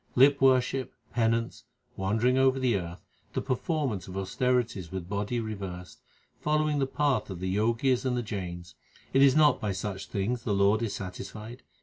[0.15, 1.65] Lip worship, penance,
[1.95, 6.01] wandering over the earth, the per formance of austerities with body reversed,
[6.39, 8.73] Following the path of the Jogis and the Jains
[9.13, 11.61] it is not by such things the Lord is satisfied.